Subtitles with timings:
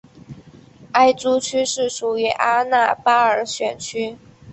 [0.93, 4.17] 艾珠区是属于阿纳巴尔选区。